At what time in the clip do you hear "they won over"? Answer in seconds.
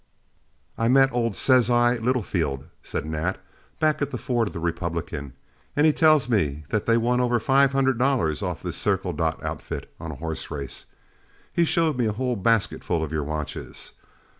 6.87-7.39